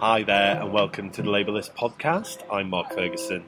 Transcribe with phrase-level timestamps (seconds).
[0.00, 2.44] Hi there, and welcome to the LabourList podcast.
[2.52, 3.42] I'm Mark Ferguson,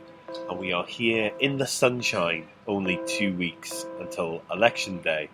[0.48, 5.30] and we are here in the sunshine, only two weeks until election day.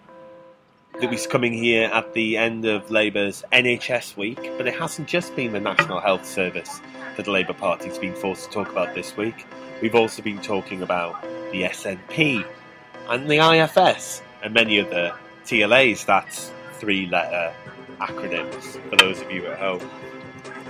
[1.01, 5.55] We're coming here at the end of Labour's NHS week, but it hasn't just been
[5.55, 6.83] the National Health Service
[7.17, 9.47] that the Labour Party's been forced to talk about this week.
[9.81, 12.45] We've also been talking about the SNP
[13.09, 15.15] and the IFS and many of the
[15.47, 17.55] TLAs, that's three letter
[18.01, 19.81] acronyms for those of you at home.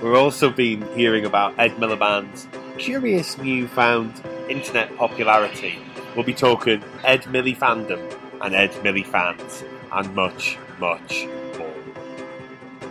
[0.03, 2.47] We've also been hearing about Ed Miliband's
[2.77, 4.13] curious newfound
[4.49, 5.79] internet popularity.
[6.15, 11.27] We'll be talking Ed Milifandom and Ed Milifans and much, much
[11.59, 11.75] more.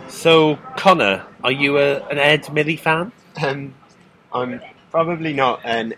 [0.08, 3.12] So, Conor, are you a, an Ed Milifan?
[3.40, 3.74] Um,
[4.32, 5.94] I'm probably not an,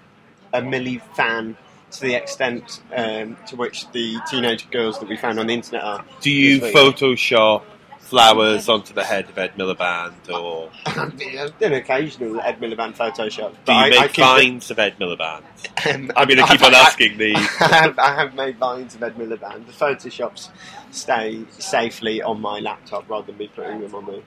[0.53, 1.57] a Millie fan
[1.93, 5.83] to the extent um, to which the teenage girls that we found on the internet
[5.83, 6.05] are.
[6.21, 6.61] Do you.
[6.61, 7.63] Photoshop
[8.09, 13.55] flowers onto the head of Ed Miliband, or I've occasional Ed Miliband Photoshop.
[13.67, 15.43] do you make vines of Ed Miliband?
[15.87, 17.35] Um, I'm going to keep on asking the.
[17.61, 19.67] I have, I have made vines of Ed Miliband.
[19.67, 20.49] The photoshops
[20.91, 24.23] stay safely on my laptop rather than me putting them on the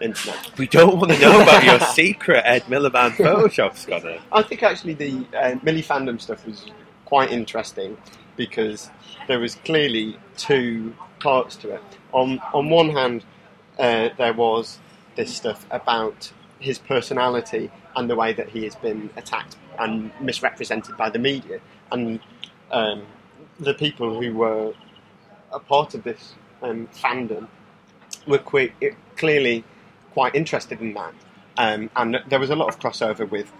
[0.00, 0.58] internet.
[0.58, 4.18] We don't want to know about your secret Ed Miliband Photoshop, Conor.
[4.32, 6.66] I think actually the uh, Milifandom stuff was
[7.04, 7.98] quite interesting
[8.36, 8.90] because
[9.28, 11.82] there was clearly two parts to it.
[12.12, 13.24] On on one hand,
[13.78, 14.78] uh, there was
[15.16, 20.96] this stuff about his personality and the way that he has been attacked and misrepresented
[20.96, 21.60] by the media,
[21.92, 22.20] and
[22.70, 23.02] um,
[23.60, 24.72] the people who were
[25.52, 27.48] a part of this um, fandom
[28.26, 28.38] were
[29.16, 29.64] clearly
[30.12, 31.14] quite interested in that.
[31.58, 33.52] Um, and there was a lot of crossover with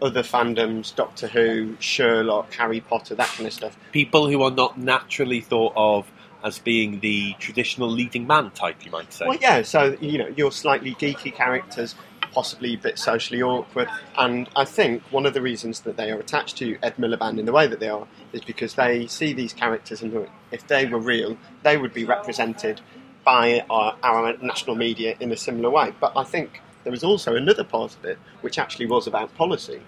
[0.00, 3.76] other fandoms, Doctor Who, Sherlock, Harry Potter, that kind of stuff.
[3.92, 6.10] People who are not naturally thought of
[6.44, 9.26] as being the traditional leading man type, you might say.
[9.26, 11.94] Well, yeah, so, you know, you're slightly geeky characters,
[12.32, 16.18] possibly a bit socially awkward, and I think one of the reasons that they are
[16.18, 19.52] attached to Ed Miliband in the way that they are is because they see these
[19.52, 22.80] characters and if they were real, they would be represented
[23.24, 25.94] by our, our national media in a similar way.
[26.00, 29.80] But I think there was also another part of it which actually was about policy.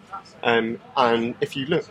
[0.43, 1.87] Um, and if you look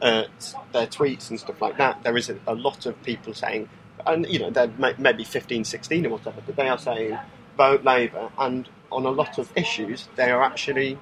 [0.00, 3.68] at their tweets and stuff like that, there is a, a lot of people saying,
[4.06, 7.18] and you know, they're maybe 15, 16 or whatever, but they are saying
[7.56, 8.30] vote Labour.
[8.38, 10.98] And on a lot of issues, they are actually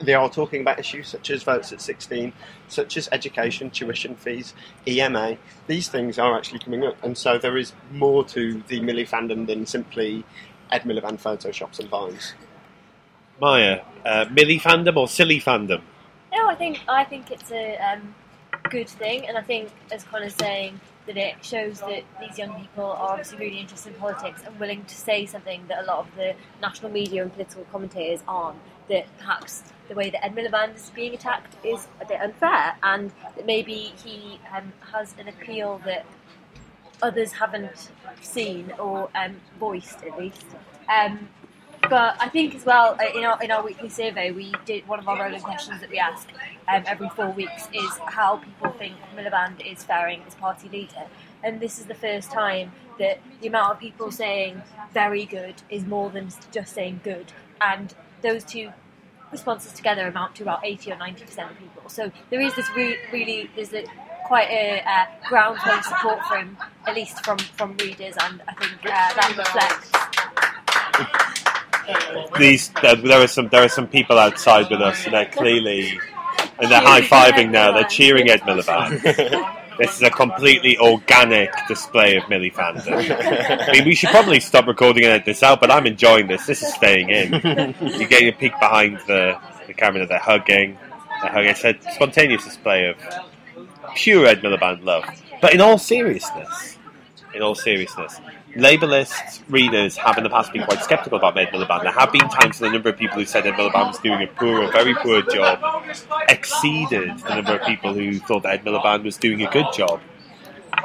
[0.00, 2.32] they are talking about issues such as votes at 16,
[2.68, 4.52] such as education, tuition fees,
[4.86, 5.36] EMA.
[5.68, 9.64] These things are actually coming up, and so there is more to the Milifandom than
[9.64, 10.24] simply
[10.72, 12.34] Ed Miliband photoshops and vines.
[13.40, 15.82] Maya, uh, Millie fandom or silly fandom?
[16.32, 18.14] No, I think I think it's a um,
[18.68, 22.84] good thing, and I think, as Conor's saying, that it shows that these young people
[22.84, 26.14] are obviously really interested in politics and willing to say something that a lot of
[26.16, 28.58] the national media and political commentators aren't.
[28.88, 33.10] That perhaps the way that Ed Miliband is being attacked is a bit unfair, and
[33.36, 36.06] that maybe he um, has an appeal that
[37.02, 37.90] others haven't
[38.20, 40.46] seen or um, voiced, at least.
[40.88, 41.28] Um,
[41.88, 44.98] but I think as well uh, in our in our weekly survey we did one
[44.98, 46.28] of our rolling questions that we ask
[46.68, 51.04] um, every four weeks is how people think Miliband is faring as party leader,
[51.42, 55.84] and this is the first time that the amount of people saying very good is
[55.84, 58.70] more than just saying good, and those two
[59.32, 61.88] responses together amount to about eighty or ninety percent of people.
[61.88, 63.84] So there is this re- really there's a
[64.26, 68.54] quite a uh, groundswell of support for him, at least from from readers, and I
[68.54, 70.05] think uh, that reflects.
[72.38, 75.98] These there, there are some there are some people outside with us, and they're clearly
[76.58, 77.72] and they're high fiving now.
[77.72, 79.52] They're cheering Ed Miliband.
[79.78, 83.68] This is a completely organic display of Milifandom.
[83.68, 86.46] I mean, we should probably stop recording and edit this out, but I'm enjoying this.
[86.46, 87.32] This is staying in.
[87.80, 90.06] You're getting a peek behind the, the camera.
[90.06, 90.78] They're hugging.
[91.20, 91.50] They're hugging.
[91.50, 92.96] It's a spontaneous display of
[93.94, 95.04] pure Ed Miliband love.
[95.42, 96.78] But in all seriousness,
[97.34, 98.18] in all seriousness,
[98.56, 101.82] LabourList readers have in the past been quite sceptical about Ed Miliband.
[101.82, 104.22] There have been times when the number of people who said Ed Miliband was doing
[104.22, 105.60] a poor or very poor job
[106.30, 110.00] exceeded the number of people who thought that Ed Miliband was doing a good job.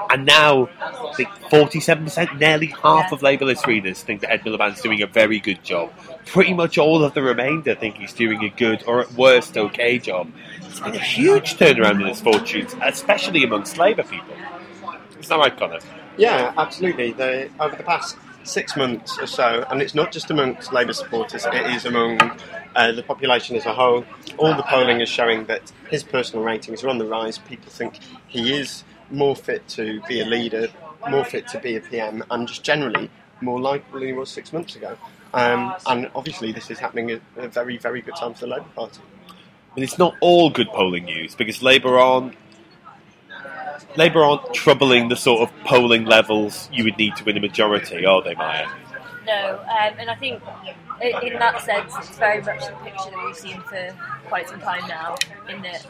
[0.09, 5.01] And now, I think 47%, nearly half of LabourList readers think that Ed Miliband's doing
[5.01, 5.93] a very good job.
[6.25, 9.97] Pretty much all of the remainder think he's doing a good or at worst okay
[9.97, 10.29] job.
[10.63, 14.35] It's been a huge turnaround in his fortunes, especially amongst Labour people.
[15.19, 15.79] Is that right, Conor?
[16.17, 17.13] Yeah, absolutely.
[17.59, 21.65] Over the past six months or so, and it's not just amongst Labour supporters, it
[21.71, 22.19] is among
[22.75, 24.05] uh, the population as a whole.
[24.37, 27.37] All the polling is showing that his personal ratings are on the rise.
[27.37, 30.67] People think he is more fit to be a leader,
[31.09, 33.09] more fit to be a PM, and just generally
[33.41, 34.97] more likely than he was six months ago.
[35.33, 38.65] Um, and obviously, this is happening at a very, very good time for the Labour
[38.75, 39.01] Party.
[39.73, 42.35] But it's not all good polling news because Labour aren't
[43.95, 48.05] Labour aren't troubling the sort of polling levels you would need to win a majority,
[48.05, 48.67] are they, Maya?
[49.25, 50.41] No, um, and I think
[51.01, 53.95] in that sense, it's very much the picture that we've seen for
[54.27, 55.15] quite some time now.
[55.49, 55.85] In that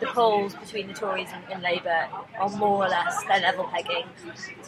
[0.00, 2.06] the polls between the Tories and, and Labour
[2.38, 4.04] are more or less they're level pegging.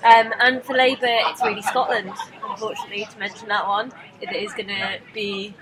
[0.05, 2.12] Um, and for Labour, it's really Scotland,
[2.49, 3.93] unfortunately, to mention that one.
[4.21, 5.55] It is going to be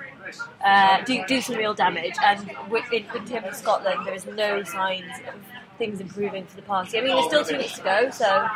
[0.65, 2.15] uh, do do some real damage.
[2.23, 2.51] And
[2.93, 5.41] in, in terms of Scotland, there is no signs of
[5.79, 6.99] things improving for the party.
[6.99, 8.49] I mean, there's still two weeks to go, so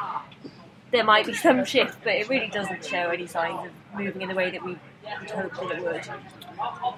[0.91, 4.29] there might be some shift, but it really doesn't show any signs of moving in
[4.29, 4.73] the way that we
[5.21, 6.09] would hope that it would.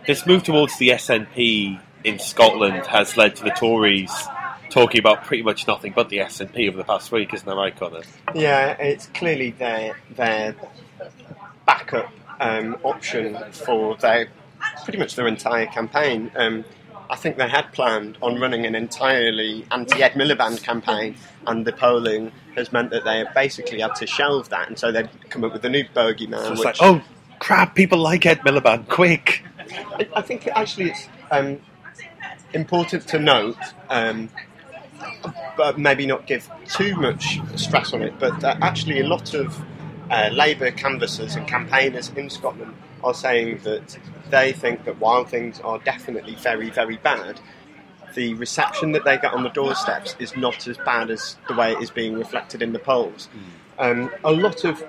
[0.06, 4.12] This move towards the SNP in Scotland has led to the Tories
[4.70, 7.74] talking about pretty much nothing but the SNP over the past week, isn't that right,
[7.74, 8.02] Conor?
[8.34, 10.56] Yeah, it's clearly their their
[11.64, 14.28] backup um, option for their
[14.82, 16.30] pretty much their entire campaign.
[16.34, 16.64] Um,
[17.10, 21.16] I think they had planned on running an entirely anti-Ed Miliband campaign,
[21.46, 24.90] and the polling has meant that they have basically had to shelve that, and so
[24.90, 26.38] they've come up with a new bogeyman.
[26.38, 27.02] So it's which like, oh
[27.38, 29.44] crap, people like Ed Miliband, quick!
[29.92, 31.60] I, I think actually it's um,
[32.52, 33.58] important to note,
[33.90, 34.30] um,
[35.56, 38.18] but maybe not give too much stress on it.
[38.18, 39.62] But uh, actually, a lot of
[40.10, 43.98] uh, Labour canvassers and campaigners in Scotland are saying that
[44.30, 47.40] they think that while things are definitely very, very bad,
[48.14, 51.72] the reception that they get on the doorsteps is not as bad as the way
[51.72, 53.28] it is being reflected in the polls.
[53.78, 54.84] Um, a lot of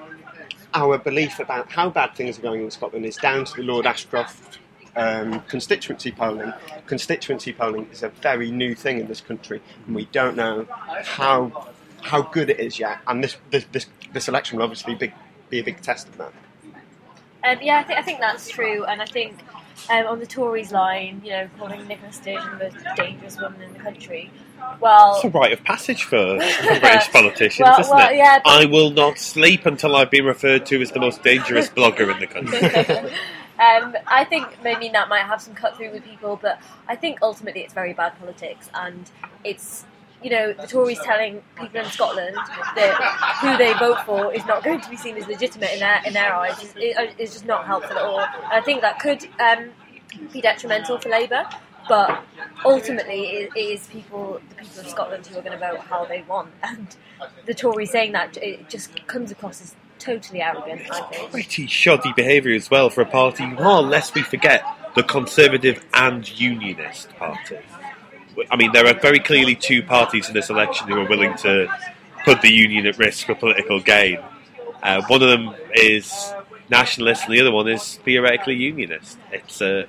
[0.73, 3.85] our belief about how bad things are going in Scotland is down to the Lord
[3.85, 4.59] Ashcroft
[4.95, 6.53] um, constituency polling.
[6.85, 10.68] Constituency polling is a very new thing in this country, and we don't know
[11.03, 11.69] how
[12.06, 13.00] how good it is yet.
[13.07, 15.12] And this this this, this election will obviously be,
[15.50, 16.34] be a big test of that.
[17.44, 19.36] Um, yeah, I think I think that's true, and I think
[19.90, 23.74] um, on the Tories line, you know, calling Nicola Sturgeon the most dangerous woman in
[23.74, 24.31] the country.
[24.80, 26.38] Well, It's a rite of passage for,
[26.80, 28.18] British politicians, Well- isn't well, it?
[28.18, 32.12] yeah, I will not sleep until I've been referred to as the most dangerous blogger
[32.12, 32.60] in the country.
[33.60, 37.19] um, I think maybe that might have some cut through with people, but I think
[37.22, 39.10] ultimately it's very bad politics, and
[39.44, 39.86] it's
[40.23, 42.35] you know the Tories telling people in Scotland
[42.75, 46.01] that who they vote for is not going to be seen as legitimate in their
[46.06, 46.73] in their eyes is,
[47.17, 48.19] is just not helpful at all.
[48.19, 49.69] And I think that could um,
[50.31, 51.45] be detrimental for Labour.
[51.88, 52.23] But
[52.63, 56.23] ultimately, it is people, the people of Scotland, who are going to vote how they
[56.23, 56.95] want, and
[57.45, 60.81] the Tories saying that it just comes across as totally arrogant.
[60.91, 61.31] I think.
[61.31, 64.63] Pretty shoddy behaviour as well for a party who are, lest we forget,
[64.95, 67.57] the Conservative and Unionist party.
[68.49, 71.67] I mean, there are very clearly two parties in this election who are willing to
[72.25, 74.19] put the Union at risk for political gain.
[74.83, 76.33] Uh, one of them is
[76.69, 79.17] nationalist, and the other one is theoretically unionist.
[79.31, 79.87] It's a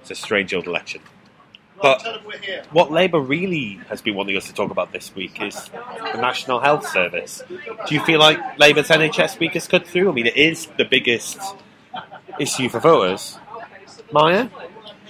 [0.00, 1.00] it's a strange old election.
[1.80, 2.02] But
[2.70, 5.70] what Labour really has been wanting us to talk about this week is
[6.12, 7.42] the National Health Service.
[7.48, 10.08] Do you feel like Labour's NHS week has cut through?
[10.10, 11.38] I mean, it is the biggest
[12.38, 13.38] issue for voters.
[14.12, 14.48] Maya,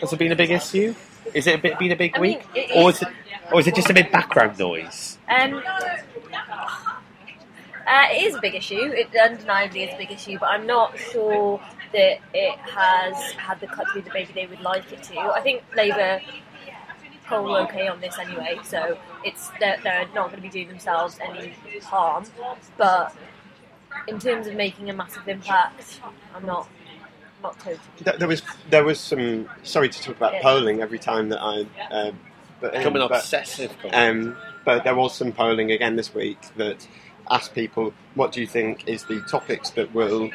[0.00, 0.94] has it been a big issue?
[1.32, 3.09] Is it a bit, been a big I mean, week, it or is- is it,
[3.53, 5.19] or is it just a bit background noise?
[5.29, 5.62] Um,
[7.87, 8.79] uh, it is a big issue.
[8.81, 11.61] It undeniably is a big issue, but I'm not sure
[11.93, 15.19] that it has had the cut through the baby they would like it to.
[15.19, 16.21] I think Labour
[17.26, 21.19] poll okay on this anyway, so it's they're, they're not going to be doing themselves
[21.23, 22.25] any harm.
[22.76, 23.14] But
[24.09, 26.00] in terms of making a massive impact,
[26.35, 26.69] I'm not
[27.44, 27.78] not totally.
[28.00, 29.48] There there was there was some.
[29.62, 30.42] Sorry to talk about Yeah.
[30.42, 31.66] polling every time that I.
[31.90, 32.12] Uh,
[32.60, 33.72] but, Becoming but- obsessive.
[33.92, 36.88] Um, but there was some polling again this week that
[37.30, 40.30] asked people, what do you think is the topics that will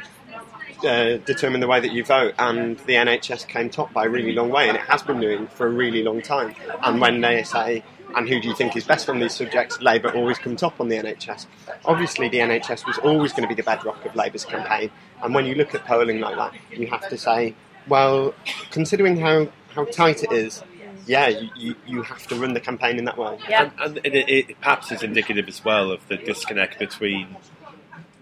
[0.83, 2.35] uh, determine the way that you vote?
[2.37, 5.47] And the NHS came top by a really long way, and it has been doing
[5.47, 6.53] for a really long time.
[6.83, 7.83] And when they say,
[8.15, 10.89] and who do you think is best on these subjects, Labour always come top on
[10.89, 11.45] the NHS.
[11.85, 14.91] Obviously, the NHS was always going to be the bedrock of Labour's campaign.
[15.23, 17.55] And when you look at polling like that, you have to say,
[17.87, 18.33] well,
[18.71, 20.63] considering how, how tight it is,
[21.05, 23.39] yeah, you, you, you have to run the campaign in that way.
[23.49, 23.71] Yeah.
[23.79, 27.35] And, and it, it perhaps is indicative as well of the disconnect between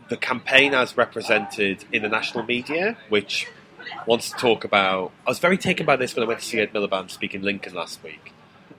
[0.09, 3.47] the campaign as represented in the national media, which
[4.05, 5.11] wants to talk about.
[5.25, 7.41] I was very taken by this when I went to see Ed Miliband speak in
[7.41, 8.33] Lincoln last week.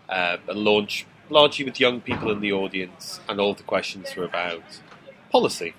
[0.08, 4.24] Uh, a launch largely with young people in the audience, and all the questions were
[4.24, 4.62] about
[5.30, 5.74] policy.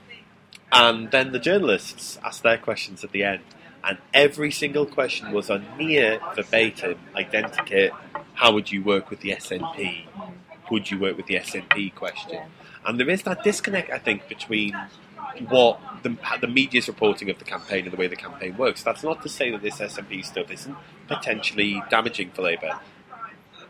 [0.71, 3.41] And then the journalists asked their questions at the end,
[3.83, 7.91] and every single question was a near verbatim identikit.
[8.35, 10.05] How would you work with the SNP?
[10.69, 12.41] Would you work with the SNP question?
[12.85, 14.75] And there is that disconnect, I think, between
[15.47, 18.83] what the, the media's reporting of the campaign and the way the campaign works.
[18.83, 20.75] That's not to say that this SNP stuff isn't
[21.07, 22.79] potentially damaging for Labour.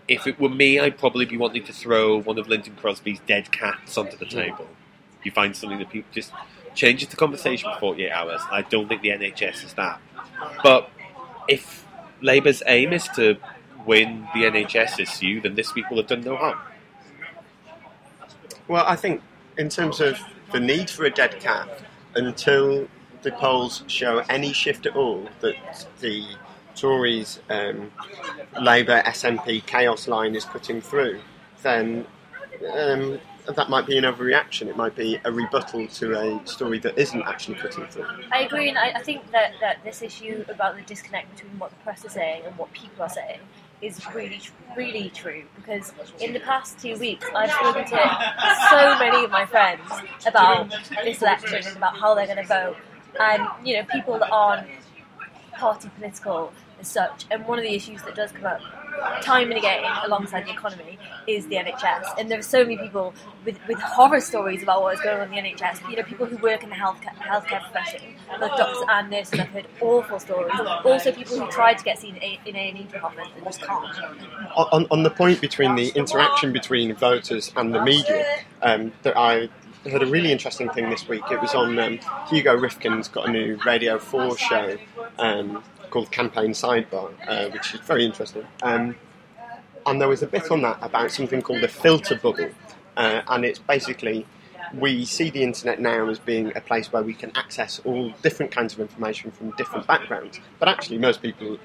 [0.10, 3.52] If it were me, I'd probably be wanting to throw one of Lynton Crosby's dead
[3.52, 4.68] cats onto the table.
[5.24, 6.32] You find something that people just
[6.74, 8.42] changes the conversation for 48 hours.
[8.50, 10.02] I don't think the NHS is that.
[10.64, 10.90] But
[11.48, 11.86] if
[12.22, 13.38] Labour's aim is to
[13.86, 16.58] win the NHS issue, then this week will have done no harm.
[18.68, 19.22] Well, I think
[19.60, 20.20] in terms of
[20.52, 21.70] the need for a dead cat,
[22.16, 22.88] until
[23.22, 26.26] the polls show any shift at all that the
[26.80, 27.92] Tories, um,
[28.62, 31.20] Labour, SNP chaos line is cutting through,
[31.62, 32.06] then
[32.74, 33.20] um,
[33.56, 34.68] that might be an overreaction.
[34.68, 38.06] It might be a rebuttal to a story that isn't actually cutting through.
[38.32, 41.72] I agree, and I, I think that, that this issue about the disconnect between what
[41.72, 43.40] the press is saying and what people are saying
[43.82, 44.42] is really,
[44.76, 45.44] really true.
[45.56, 49.82] Because in the past two weeks, I've spoken to so many of my friends
[50.26, 52.78] about this election about how they're going to vote,
[53.20, 54.68] and you know, people that aren't
[55.54, 57.26] party political as such.
[57.32, 58.62] And one of the issues that does come up
[59.22, 62.18] time and again alongside the economy is the NHS.
[62.18, 63.14] And there are so many people
[63.46, 65.90] with, with horror stories about what is going on in the NHS.
[65.90, 69.48] You know, people who work in the healthcare, healthcare profession, both doctors and nurses, I've
[69.50, 70.52] heard awful stories.
[70.84, 73.98] Also, people who tried to get seen in A&E departments and just can't.
[74.56, 78.26] On, on the point between the interaction between voters and the media,
[78.62, 79.50] um, that I
[79.90, 81.24] heard a really interesting thing this week.
[81.32, 84.78] It was on um, Hugo Rifkin's got a new Radio 4 show
[85.18, 88.46] um, called Campaign Sidebar, uh, which is very interesting.
[88.62, 88.96] Um,
[89.86, 92.50] and there was a bit on that about something called the filter bubble,
[92.98, 94.26] uh, and it's basically
[94.74, 98.52] we see the internet now as being a place where we can access all different
[98.52, 100.40] kinds of information from different backgrounds.
[100.60, 101.58] But actually, most people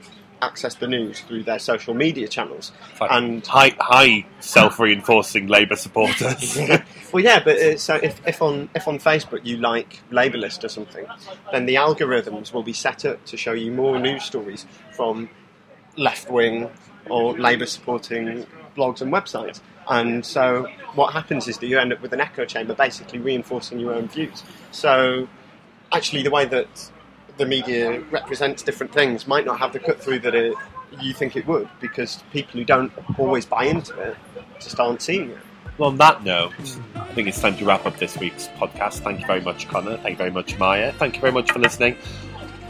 [0.45, 2.73] access the news through their social media channels.
[3.01, 6.59] And high, high self-reinforcing Labour supporters.
[7.13, 10.65] well, yeah, but uh, so if, if on if on Facebook you like Labour List
[10.65, 11.07] or something,
[11.53, 15.29] then the algorithms will be set up to show you more news stories from
[15.97, 16.71] left wing
[17.09, 18.47] or Labour supporting
[18.77, 19.61] blogs and websites.
[19.89, 23.79] And so what happens is that you end up with an echo chamber basically reinforcing
[23.79, 24.43] your own views.
[24.71, 25.29] So
[25.93, 26.91] actually, the way that
[27.37, 30.55] the media represents different things might not have the cut through that it,
[31.01, 34.17] you think it would because people who don't always buy into it
[34.61, 35.39] just aren't seeing it.
[35.77, 36.99] Well, on that note, hmm.
[36.99, 39.01] I think it's time to wrap up this week's podcast.
[39.01, 39.97] Thank you very much, Conor.
[39.97, 40.93] Thank you very much, Maya.
[40.93, 41.97] Thank you very much for listening.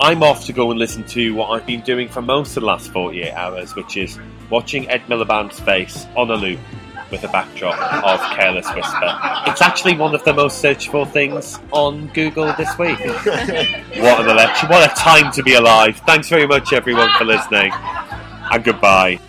[0.00, 2.66] I'm off to go and listen to what I've been doing for most of the
[2.66, 4.18] last 48 hours, which is
[4.50, 6.58] watching Ed Miliband's face on a loop
[7.14, 9.18] with a backdrop of Careless Whisper.
[9.46, 12.98] It's actually one of the most searched for things on Google this week.
[12.98, 14.68] what an election.
[14.68, 15.96] What a time to be alive.
[16.06, 17.70] Thanks very much, everyone, for listening.
[17.72, 19.20] And goodbye.